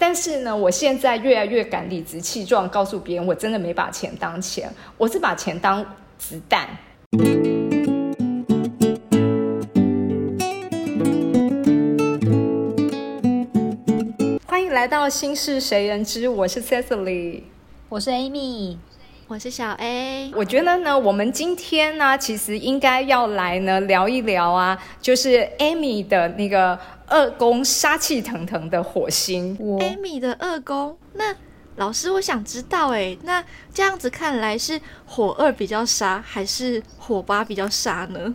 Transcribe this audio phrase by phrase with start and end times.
[0.00, 5.84] 但是呢，我现在越来越敢理直气壮告诉别人，我真的没把钱当钱，我是把钱当
[6.16, 6.68] 子弹。
[14.46, 17.42] 欢迎来到《心事谁人知》，我是 Cecily，
[17.88, 18.76] 我是 Amy，
[19.26, 20.30] 我是小 A。
[20.36, 26.78] 我觉得呢，我们今天呢，其实应该要来呢聊一聊啊，就是 Amy 的那个。
[27.08, 30.96] 二宫杀气腾腾的火星，Amy 的二宫。
[31.14, 31.34] 那
[31.76, 38.34] 老师，我想知道，哎，那这样子看来是火二比较杀，还是火八比较杀呢？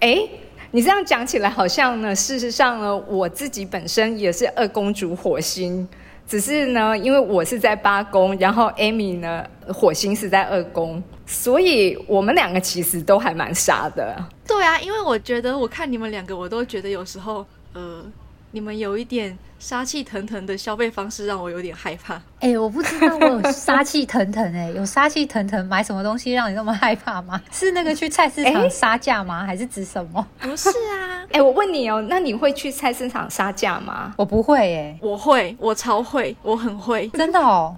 [0.00, 0.26] 哎，
[0.70, 5.86] 你这样讲起来，好像呢，事实上呢，我自己本身也是二宫主火星，
[6.26, 14.16] 只是呢，因为我是在八宫，然后 Amy 呢，火星是在二宫，所以我们两个其实都还蛮傻的。
[14.46, 17.44] 对啊，因为我觉得，我看你们两个，我都觉得有时候。
[17.74, 18.04] 呃，
[18.52, 22.20] 你们有一点杀气腾腾的消费方式，让我有点害怕。
[22.40, 27.40] 哎，我不知道我有杀气腾腾哎，有杀气腾腾买什么东西让你那么害怕吗？
[27.50, 29.44] 是那个去菜市场杀价吗？
[29.44, 30.24] 还是指什么？
[30.38, 34.14] 不是啊， 哎，我问你哦，那你会去菜市场杀价吗？
[34.16, 37.76] 我不会哎，我会，我超会，我很会，真的哦。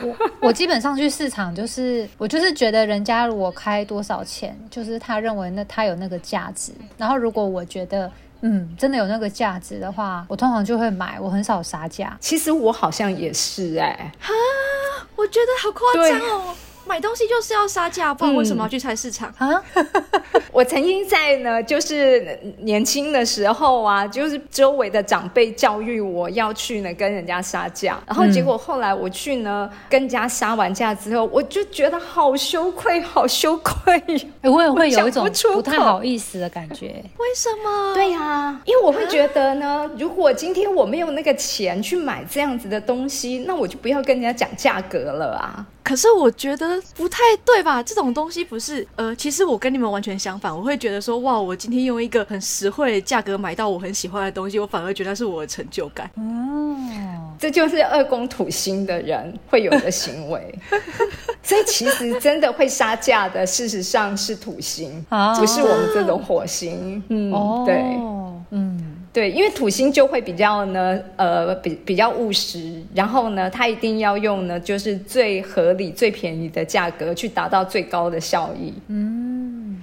[0.00, 8.08] 我我基本上去市场就是我就是觉得人家如果开多少钱，就是他认为那他有那个价值，然后如果我觉得。
[8.46, 12.14] 嗯，真的有那个价值的话，我通常就会买，我很少杀价。
[12.20, 14.32] 其实我好像也是哎，哈，
[15.16, 16.54] 我觉得好夸张哦。
[16.86, 19.48] 买东西就是要杀价，不然为什么要去菜市场 啊？
[20.54, 34.00] 我曾经在呢，就是年轻的时候啊，就是周围的长辈教育我要去呢跟人家杀价，然后结果后来我去呢跟人家杀完价之后，我就觉得好羞愧，好羞愧。
[34.42, 36.86] 我也会有一种不太好意思的感觉。
[37.18, 37.92] 为什么？
[37.92, 45.66] 对呀，因为我会觉得呢，如果今天我没有那个钱去买这样子的东西，那我就不要跟人家讲价格了啊。
[45.82, 47.82] 可是我觉得不太对吧？
[47.82, 56.10] 这种东西不是呃，其实我跟你们完全相反，我会觉得说哇，我今天用一个很实惠的价格买到我很喜欢的东西，我反而觉得是我的成就感。
[56.16, 60.52] 哦，这就是二宫土星的人会有的行为。
[61.44, 65.04] 所以其实真的会杀价的，事实上是土星，
[65.38, 67.00] 不是我们这种火星。
[67.08, 67.30] 嗯，
[67.64, 67.82] 对，
[68.50, 68.90] 嗯。
[69.14, 78.74] 对，因为土星就会比较呢，呃，比比较务实，然后呢，它一定要用呢，就是最合理、最便宜的价格去达到最高的效益。
[78.88, 79.13] 嗯，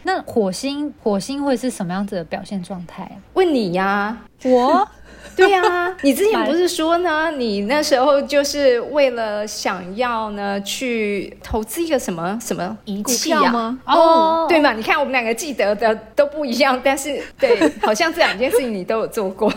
[0.03, 3.19] 那火星火星会是什么样子的表现状态？
[3.33, 4.87] 问你呀，我。
[5.33, 7.31] 对呀，你之前不是说呢？
[7.31, 13.77] 你那时候就是为了想要呢去投资一个什么什么仪器啊？
[13.85, 14.73] 哦，对嘛？
[14.73, 19.51] 你看我们两个记得的都不一样，但是对，好像这两件事情你都有做过。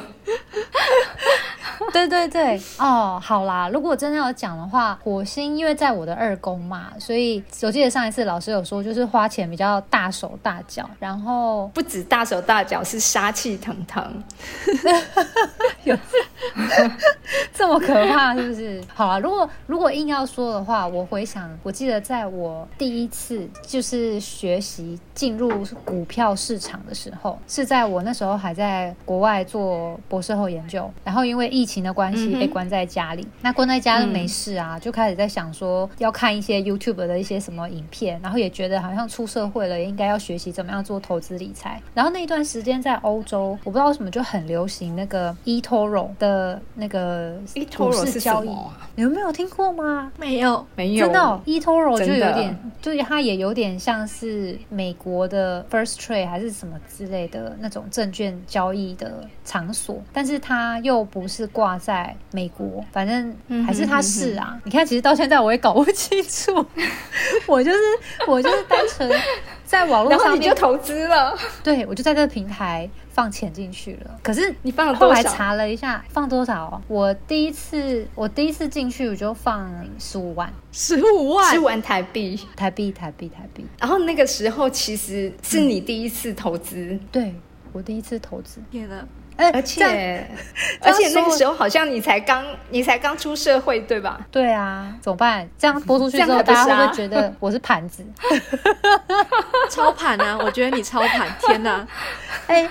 [1.93, 14.23] 对对对，哦，好啦，如果真的要讲的话，火星因为在我的二宫嘛，所以我记得上一次老师有说，就是花钱比较大手大脚，然后不止大手大脚，是杀气腾腾，
[15.85, 15.97] 有
[17.57, 18.83] 这么可怕是不是？
[18.93, 31.85] 好啊，如果如果硬要说的话，我回想，我记得在我第一次就是学习进入股票市场的时候，是在我那时候还在国外做博士后研究，然后因为疫情。
[31.85, 41.79] 的关系被关在家里，那关在家都没事啊，就开始在想说要看一些 YouTube 的一些什么影片，然后也觉得好像出社会了，也应该要学习怎么样做投资理财。
[41.93, 47.35] 然后那一段时间在欧洲，我不知道为什么就很流行那个 eToro 的那个
[47.77, 48.51] 股市交易，
[48.97, 50.11] 你们没有听过吗？
[50.19, 61.79] 没有，没有，真的 eToro 就有点，就是它也有点像是美国的 First Trade 还是什么之类的那种证券交易的场所，但是它又不是挂。
[61.85, 64.59] 在美国，反正还是它是啊。
[64.65, 66.65] 你看，其实到现在我也搞不清楚。
[67.47, 67.79] 我就是
[68.27, 69.13] 我就是单纯
[69.67, 71.37] 在网络上面就投资了。
[71.63, 74.19] 对，我就在这个平台放钱进去了。
[74.25, 76.83] 可是你放了后来查了一下，放多少？
[76.89, 83.65] 我第一次我第一次进去我就放十五万，十五万，十五万台币，台币，台币，台币。
[83.79, 87.33] 然后那个时候其实是你第一次投资，对
[87.73, 89.07] 我第一次投资，天哪！
[89.37, 90.27] 而且
[90.81, 94.21] 而且那个时候好像你才刚你才刚出社会对吧？
[94.31, 95.49] 对啊，怎么办？
[95.59, 98.05] 这样播出去之后，大家会不会觉得我是盘子？
[99.69, 100.39] 操盘啊！
[100.41, 101.87] 我觉得你操盘， 天哪！
[102.47, 102.69] 哎，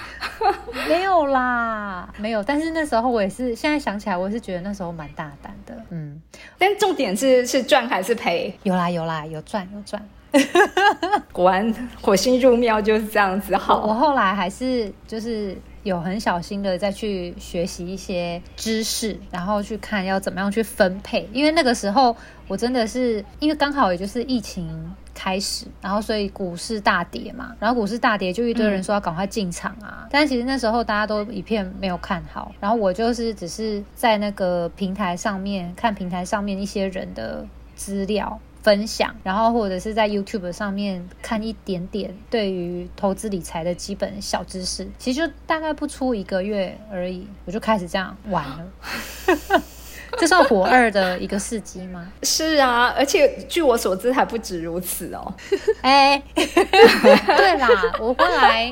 [0.88, 2.42] 没有啦，没有。
[2.42, 5.76] 但是那时候我也是，现在想起来，我是觉得那时候蛮大胆的。
[5.90, 6.22] 嗯，
[6.58, 8.58] 但重点是是赚还是赔？
[8.64, 10.02] 有啦有啦，有赚有赚。
[11.34, 13.56] 果然火星入庙就是这样子。
[13.58, 15.58] 好，我后来还是就是。
[15.84, 21.30] 有很小心的再去学习一些知识，然后去看要怎么样去分配。
[21.32, 22.16] 因为那个时候
[22.48, 30.08] 我真的是因为刚好也就是疫情开始，然后所以股市大跌嘛，然后股市大跌就一堆人说要赶快进场啊。
[30.10, 37.46] 但其实那时候大家都一片没有看好，然后我就是只是在那个平台上面看平台上面一些人的
[37.76, 38.40] 资料。
[38.64, 48.66] 分享，然后或者是在 YouTube 上面看一点点对于投资理财的基本小知识，其实就大概不出一个月而已，我就开始这样玩了。
[50.18, 52.08] 这算火二的一个事迹吗？
[52.22, 55.34] 是啊，而且据我所知还不止如此哦。
[55.82, 57.68] 哎，对啦，
[58.00, 58.70] 我后来，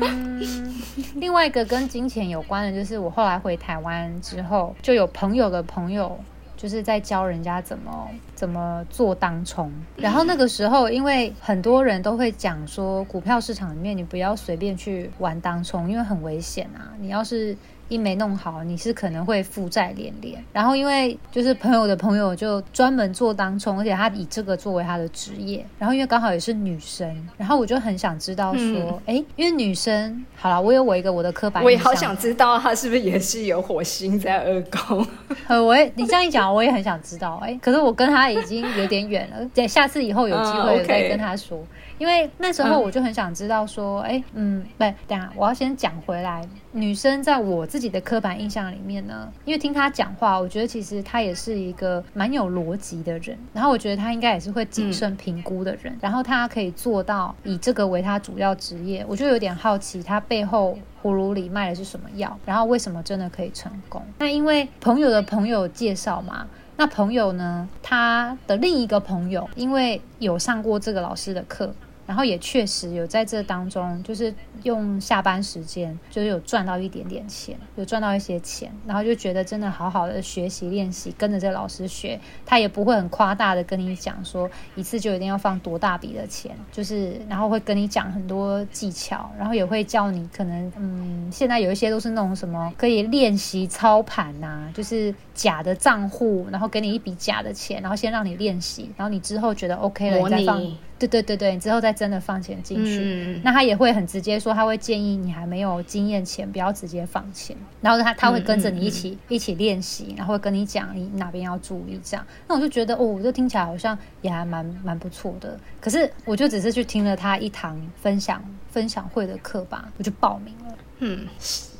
[0.00, 0.72] 嗯，
[1.16, 6.18] 另外一个跟金钱有关的，就是我后来回台湾之后，就有朋友的朋友。
[6.60, 17.56] 就是在教人家怎么怎么做当冲，然后那个时候，因为很多人都会讲说，股票市场里面你不要随便去玩当冲，因为很危险啊，你要是。
[17.90, 20.42] 一没弄好，你是可能会负债连连。
[20.52, 25.62] 然后因为就是朋友的朋友就专门做当冲，而且他以这个作为他的职业。
[25.78, 35.06] 然后因为刚好也是女生，然后我就很想知道说，哎，因为女生好了，我有我一个我的刻板印象，我也好想知道她是不是也是有火星在二宫。
[35.48, 37.40] 呃，我也你这样一讲，我也很想知道。
[37.42, 41.60] 哎，可是我跟他已经有点远了，等下次以后有机会再跟他说。
[42.00, 46.42] 因为那时候我就很想知道说，哎，嗯，不，等下我要先讲回来。
[46.72, 53.36] 女生在我自己的刻板印象里面呢，因为听她讲话，我觉得其实她也是一个蛮有逻辑的人。
[53.52, 55.94] 然后我觉得她应该也是会谨慎评估的人。
[56.00, 64.02] 然后她可以做到以这个为她主要职业，我就有点好奇她背后葫芦里卖的是什么药，然后为什么真的可以成功？
[64.16, 66.46] 那因为朋友的朋友介绍嘛，
[66.78, 71.74] 那朋友呢，他的另一个朋友因为有上过这个老师的课。
[72.10, 74.34] 然后也确实有在这当中，就是
[74.64, 100.60] 用下班时间，就是有赚到一点点钱，有赚到一些钱，然后就觉得真的好好的学习练习，跟着这老师学，他也不会很夸大的跟你讲说一次就一定要放多大笔的钱，就是然后会跟你讲很多技巧，然后也会教你可能嗯，现在有一些都是那种什么可以练习操盘呐，就是假的账户，然后给你一笔假的钱，然后先让你练习，然后你之后觉得 OK 了，你再放。
[101.00, 112.26] 对对对对，你之后再真的放钱进去，那他也会很直接说，他会建议你还没有经验前不要直接放钱，然后他他会跟着你一起一起练习，然后会跟你讲你哪边要注意这样。
[112.46, 115.58] 那我就觉得哦，这听起来好像也还蛮蛮不错的。
[115.80, 120.74] 可是我就只是去听了他一堂分享分享会的课吧，我就报名了。
[120.98, 121.26] 嗯，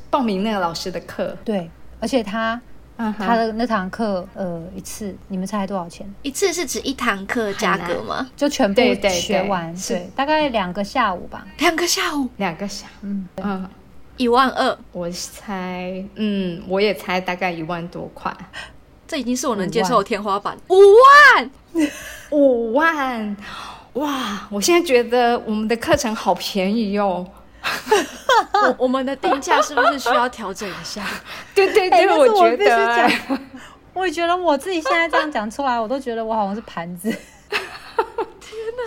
[0.09, 1.37] 报名那个老师的课。
[1.45, 1.71] 对，
[2.01, 2.59] 而且他。
[3.19, 6.07] 他的那堂课，呃，一次你们猜多少钱？
[6.23, 8.31] 一次是指一堂课价格吗？
[8.37, 11.47] 就全部学完，对，大概两个下午吧。
[11.59, 13.69] 两个下午，两个下，嗯嗯，
[14.17, 14.79] 一万二。
[14.93, 18.35] 我猜，嗯，我也猜大概一万多块。
[19.09, 20.57] 这已经是我能接受的天花板。
[20.69, 21.51] 五万，
[22.31, 23.37] 五万，
[23.95, 24.47] 哇！
[24.51, 27.27] 我现在觉得我们的课程好便宜哟。
[28.53, 31.03] 我我们的定价是不是需要调整一下？
[31.55, 33.11] 对 对对，我觉得，
[33.93, 37.11] 我也 觉得我自己现在这样讲出来，我都觉得我好像是盘子。
[37.11, 38.83] 天哪！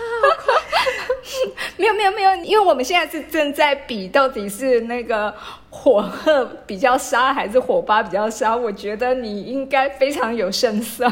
[1.77, 5.33] 没有没有没有，因为我们现在是正在比，到底是那个
[5.69, 8.55] 火鹤比较杀还是火巴比较杀？
[8.55, 11.11] 我觉得你应该非常有胜算。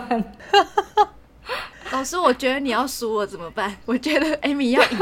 [1.92, 3.76] 老师，我觉得你要输了怎么办？
[3.86, 4.98] 我觉得艾米要赢，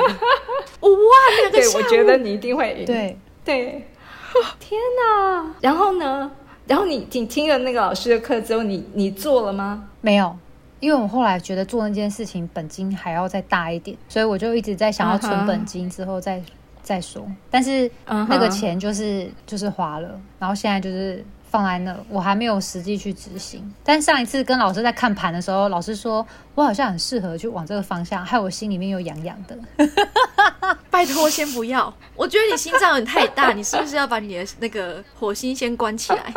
[0.81, 2.85] 五万两个对，我觉得你一定会赢。
[2.85, 3.87] 对对，
[4.59, 5.55] 天哪！
[5.61, 6.31] 然后呢？
[6.65, 9.87] 然后你你听了那个老师的课之后，你你做了吗？
[10.01, 10.35] 没有，
[10.79, 16.41] 因为我后来觉得做那件事情本金还要再大一点，所以我就一直在想要存本金之后再
[16.81, 17.25] 再说。
[17.49, 21.23] 但是那个钱就是就是花了，然后现在就是。
[21.49, 23.73] 放在那，我还没有实际去执行。
[23.83, 26.25] 但上一次跟老师在看盘的时候，老师说
[26.55, 29.57] 我好像很适合去往这个方向，害我心里面又痒痒的。
[30.91, 31.93] 拜托，先不要。
[32.15, 36.33] 我觉得你心脏有点太大，你是不是要把你的那个火星先关起来？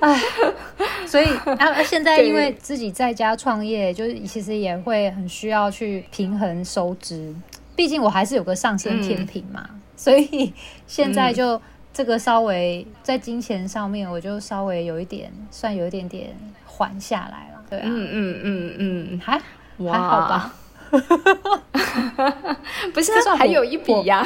[0.00, 0.20] 哎，
[1.06, 1.26] 所以
[1.58, 7.34] 啊，现在因为自己在家创业，就是其实也会很需要去平衡收支。
[7.76, 10.52] 毕竟我还是有个上升天平嘛，所以
[10.86, 11.60] 现在就。
[11.96, 16.36] 这个稍微在金钱上面，我就稍微有一点，算有一点点
[16.66, 17.62] 缓下来了。
[17.70, 19.40] 对啊，嗯嗯嗯嗯，还
[19.78, 20.52] 还好吧。
[22.92, 24.22] 不是，还有一笔呀，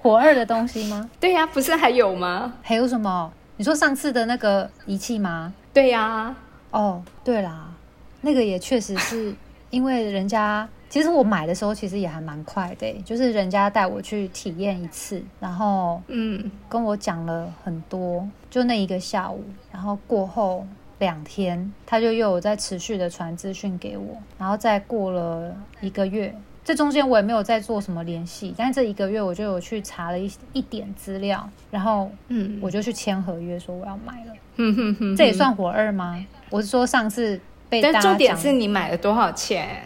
[0.00, 1.10] 火二的东西吗？
[1.18, 2.52] 对呀，不是还有吗？
[2.62, 3.32] 还有什么？
[3.56, 5.52] 你说上次的那个仪器吗？
[5.72, 6.32] 对呀。
[6.70, 7.72] 哦，对啦，
[8.20, 9.34] 那个也确实是
[9.70, 20.66] 因为人家其实我买的时候其实也还蛮快的，就是人家带我去体验一次，然后嗯，跟我讲了很多，就那一个下午，然后过后
[20.98, 36.24] 两天，他就又有在持续的传资讯给我，然后再过了一个月，这中间我也没有再做什么联系，但是这一个月我就有去查了一一点资料，然后嗯，我就去签合约说我要买了，嗯哼哼，这也算火二吗？
[36.48, 39.82] 我是说上次被，但重点是你买了多少钱？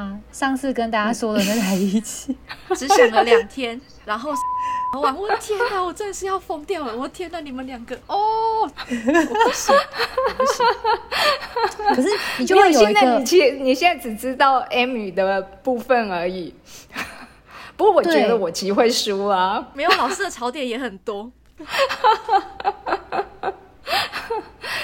[0.00, 0.16] 啊！
[0.32, 2.34] 上次跟大家说的那台仪器，
[2.74, 4.30] 只想了两天，然后
[5.02, 5.14] 哇！
[5.14, 6.96] 我天哪，我真的是要疯掉了！
[6.96, 9.74] 我天哪，你们两个哦，我不行，
[10.36, 10.66] 不行。
[11.94, 16.54] 可是你就会有一个，你其你现在只知道 M 的部分而已。
[17.76, 21.30] 不过我觉得我其实会输啊，没有老师的槽点也很多。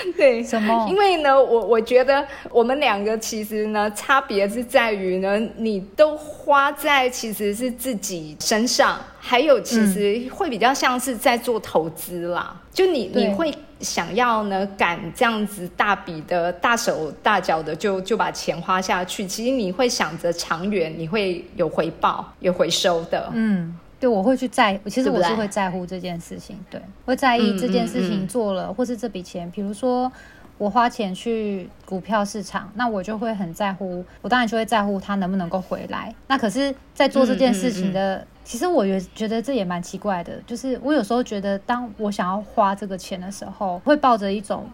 [0.17, 0.87] 对，什么？
[0.89, 12.55] 因为呢，我我觉得我们两个其实呢，差别是在于呢，你都花在其实是自己身上，还有其实会比较像是在做投资啦。
[12.73, 23.31] 就你你会想要呢，敢这样子大笔的大手大脚的就就把钱花下去，其实你会想着长远，你会有回报有回收的。
[23.35, 23.75] 嗯。
[23.99, 30.11] 对，我会去在，其实我是会在乎这件事情，对，会在意这件事情做了，或是这笔钱，比如说
[30.59, 36.15] 我花钱去股票市场，那我就会很在乎，我当然就会在乎它能不能够回来。
[36.29, 44.67] 那可是，在做这件事情的，其实我也觉得这也蛮奇怪的，就是我有时候觉得，当我想要花这个钱的时候，会抱着一种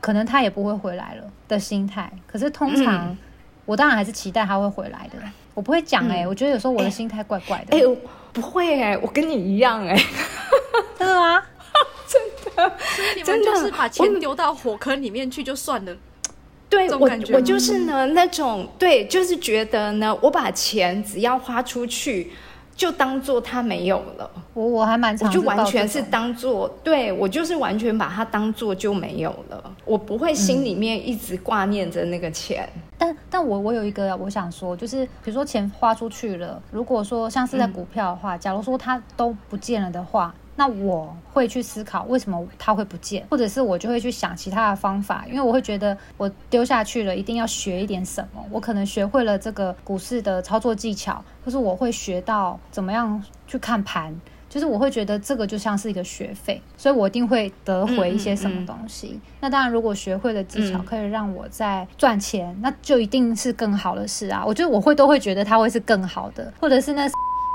[0.00, 2.10] 可能它也不会回来了的心态。
[2.26, 3.16] 可是通常，
[3.64, 5.18] 我当然还是期待它会回来的。
[5.54, 7.76] 我不会讲哎，我觉得有时候我的心态怪怪的。
[7.76, 7.96] 哎，
[8.32, 9.96] 不会哎，我跟你一样哎，
[10.98, 11.42] 真的吗？
[12.06, 12.20] 真
[12.56, 12.76] 的，
[13.24, 15.96] 真的就是把钱丢到火坑里面去就算了。
[16.68, 22.32] 对我，我就是呢那种对，就是觉得呢，我把钱只要花出去。
[22.80, 32.66] 就当做它没有了，我我还蛮，我就完全是当做，对我就是完全把它当做就没有了，我不会心里面一直挂念着那个钱。
[32.96, 40.34] 但但我我有一个我想说，就是比如说钱花出去了，如果说像是在股票的话，假如说它都不见了的话。
[40.60, 48.44] 那我会去思考为什么它会不见，或者是我就会去想其他的方法，因为我会觉得我丢下去了，一定要学一点什么。
[48.50, 54.14] 我可能学会了这个股市的操作技巧，或是我会学到怎么样去看盘，
[54.50, 59.18] 就是我会觉得这个就像是一个学费，所以我一定会得回一些什么东西。
[59.40, 64.44] 那当然，如果学会了技巧可以让我在赚钱，那就一定是更好的事啊。
[64.46, 67.08] 我觉得我会都会觉得它会是更好的，或者是那。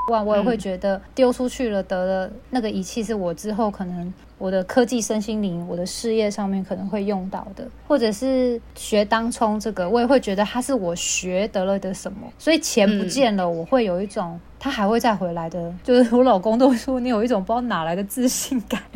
[0.09, 18.79] 哇，我也会觉得丢出去了得了那个仪器是我之后可能我的科技身心灵我的事业上面可能会用到的，或者是学当冲这个，我也会觉得它是我学得了的什么，所以钱不见了，我会有一种它还会再回来的，就是我老公都说你有一种不知道哪来的自信感。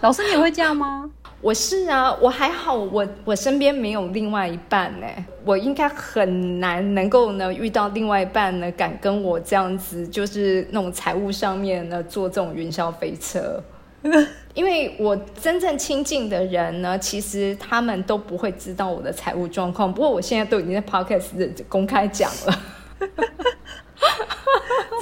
[0.00, 1.10] 老师，你也会这样吗？
[1.42, 5.06] 我是啊，我还好，我我身边没有另外一半呢，
[5.44, 13.60] 我应该很难能够呢遇到另外一半呢敢跟我这样子，就是那种财务上面呢做这种云霄飞车，
[14.54, 21.24] 因为我真正亲近的人呢，其实他们都不会知道我的财务状况，不过我现在都已经在 podcast
[21.68, 22.60] 公开讲了，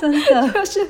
[0.00, 0.48] 真的。
[0.54, 0.88] 就是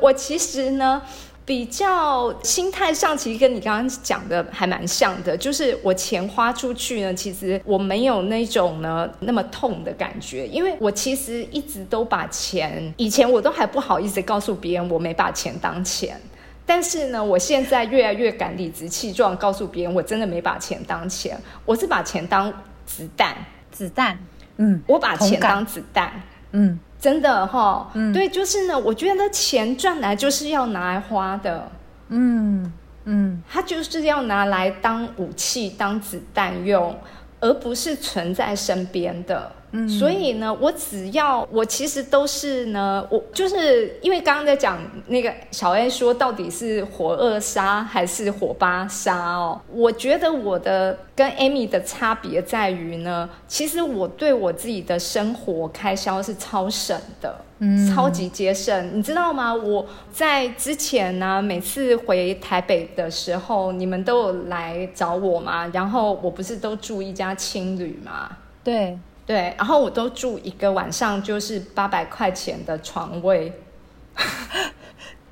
[0.00, 1.02] 我其实呢。
[1.46, 16.18] 比较心态上，其实跟你刚刚讲的还蛮像的，就是我钱花出去呢，其实我没有那种呢那么痛的感觉，因为我其实一直都把钱，以前我都还不好意思告诉别人我没把钱当钱，
[16.64, 22.50] 但是呢，我现在越来越敢理直气壮告诉别人，我真的没把钱当钱，我是把钱当
[22.86, 23.36] 子弹，
[23.70, 24.18] 子弹，
[24.56, 26.22] 嗯，我把钱当子弹，
[26.52, 26.80] 嗯。
[27.04, 28.78] 真的哈，对，就是呢。
[28.78, 31.70] 我觉得钱赚来就是要拿来花的，
[32.08, 32.72] 嗯
[33.04, 36.98] 嗯，它就是要拿来当武器、当子弹用，
[37.40, 39.52] 而不是存在身边的。
[39.88, 44.78] 所以呢，我只要我其实都是呢，我就是因为刚刚在讲
[45.08, 59.52] 那个小 A 说到底是火二杀还是火八杀哦，我觉得我的跟 Amy 的差别在于呢，其实我对我自己的生活开销是超省的，嗯，超级节省，你知道吗？
[59.52, 68.30] 我在之前呢，每次回台北的时候，你们都有来找我嘛，然后我不是都住一家青旅嘛，
[68.62, 68.96] 对。
[69.26, 73.52] 对，然后我都住一个晚上，就是八百块钱的床位。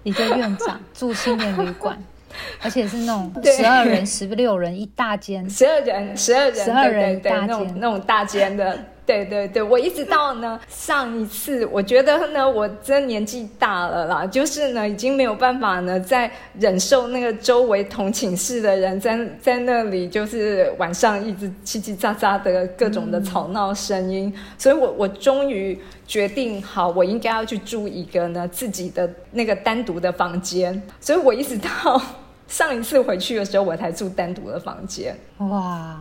[0.02, 1.96] 一个院长住青年旅馆，
[2.60, 8.76] 而且是那种十二人、十六人一大间，十二人、十二人、十二人大间，那种大间的。
[9.04, 32.00] 对对对，我一直到呢上一次，我觉得呢，我真年纪大了啦，就是呢，已经没有办法呢，再忍受那个周围同寝室的人在在那里，就是晚上一直叽叽喳喳的各种的吵闹声音，所以我我终于决定好，我应该要去住一个呢自己的那个单独的房间，所以我一直到
[32.46, 35.18] 上一次回去的时候，我才住单独的房间。
[35.38, 36.00] 哇。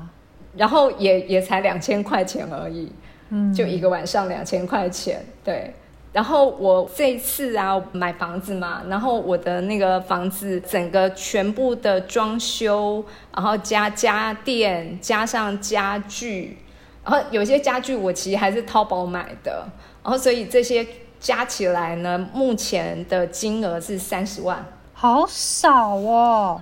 [0.55, 2.91] 然后也也才两千块钱而已，
[3.29, 5.73] 嗯，就一个晚上两千块钱，对。
[6.13, 13.01] 然后我这次啊买房子嘛，然后我的那个房子整个全部的装修，
[13.33, 16.57] 然后加家电，加上家具，
[17.05, 19.65] 然后有些家具我其实还是淘宝买的，
[20.03, 20.85] 然后所以这些
[21.17, 26.61] 加起来呢，目前的金额是三十万，好少哦，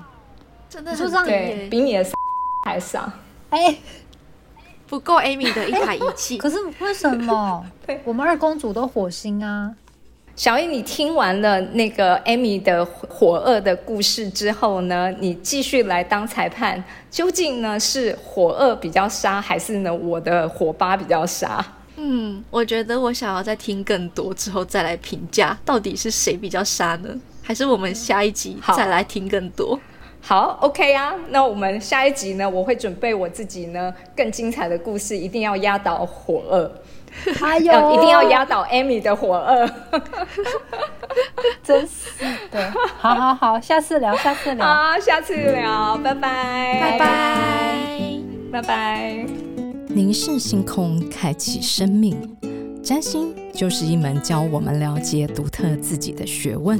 [0.69, 2.05] 真的是这样，对比你的
[2.67, 3.11] 还少。
[3.49, 3.75] 哎，
[4.87, 6.37] 不够 Amy 的一台仪器。
[6.39, 7.65] 可是为什么？
[8.03, 9.73] 我们二公主都火星啊！
[10.35, 15.11] 小易，你听完了那个 Amy 的火二的故事之后呢？
[15.19, 21.65] 你继续来当裁判，究竟呢是火二比较杀，还是呢我的火八比较杀？
[21.97, 27.09] 嗯，我觉得我想要再听更多之后再来评价，到底是谁比较杀呢？
[27.43, 29.77] 还是我们下一集再来听更多？
[30.21, 36.71] 好，OK 啊，那我们下一集呢，我会准备我自己呢更精彩的故事，一定要压倒火二，
[37.33, 39.67] 还有一定要压倒 Amy 的火二，
[41.63, 42.71] 真是的。
[42.97, 47.81] 好好好，下次聊，下次聊，好，下次聊，拜拜，拜拜，
[48.51, 49.25] 拜拜。
[49.87, 52.15] 凝视星空，开启生命，
[52.83, 56.79] 占星就是一门教我们了解独特自己的学问。